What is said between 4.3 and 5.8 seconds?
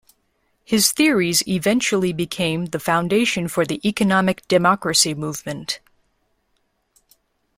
democracy movement.